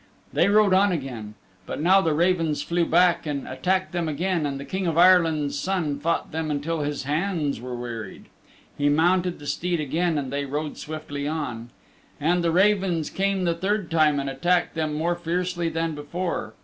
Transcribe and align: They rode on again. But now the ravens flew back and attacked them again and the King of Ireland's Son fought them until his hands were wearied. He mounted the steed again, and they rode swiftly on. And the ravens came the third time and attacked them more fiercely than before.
They 0.33 0.47
rode 0.47 0.73
on 0.73 0.91
again. 0.91 1.35
But 1.67 1.79
now 1.79 2.01
the 2.01 2.15
ravens 2.15 2.63
flew 2.63 2.87
back 2.87 3.27
and 3.27 3.47
attacked 3.47 3.91
them 3.91 4.09
again 4.09 4.47
and 4.47 4.59
the 4.59 4.65
King 4.65 4.87
of 4.87 4.97
Ireland's 4.97 5.59
Son 5.59 5.99
fought 5.99 6.31
them 6.31 6.49
until 6.49 6.79
his 6.79 7.03
hands 7.03 7.61
were 7.61 7.75
wearied. 7.75 8.25
He 8.75 8.89
mounted 8.89 9.37
the 9.37 9.45
steed 9.45 9.79
again, 9.79 10.17
and 10.17 10.33
they 10.33 10.45
rode 10.45 10.79
swiftly 10.79 11.27
on. 11.27 11.69
And 12.19 12.43
the 12.43 12.49
ravens 12.51 13.11
came 13.11 13.43
the 13.43 13.53
third 13.53 13.91
time 13.91 14.19
and 14.19 14.27
attacked 14.27 14.73
them 14.73 14.95
more 14.95 15.13
fiercely 15.13 15.69
than 15.69 15.93
before. 15.93 16.55